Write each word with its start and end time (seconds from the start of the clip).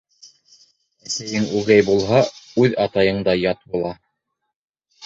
Әсәйең 1.09 1.45
үгәй 1.59 1.85
булһа, 1.91 2.23
үҙ 2.65 2.77
атайың 2.87 3.25
да 3.31 3.39
ят 3.45 3.65
була. 3.77 3.95